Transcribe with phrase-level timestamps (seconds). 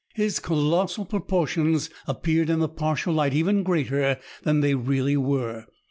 [0.15, 5.67] His colossal proportions appeared in the partial light even greater than they really were.